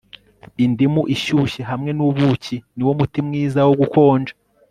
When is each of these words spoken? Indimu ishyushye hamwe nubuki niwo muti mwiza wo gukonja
Indimu 0.65 1.01
ishyushye 1.15 1.61
hamwe 1.69 1.91
nubuki 1.97 2.55
niwo 2.75 2.91
muti 2.99 3.19
mwiza 3.27 3.59
wo 3.67 3.73
gukonja 3.81 4.33